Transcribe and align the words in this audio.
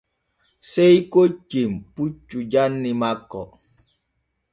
Sey 0.71 0.95
koccen 1.11 1.71
puccu 1.93 2.37
janni 2.51 2.91
makko. 3.01 3.41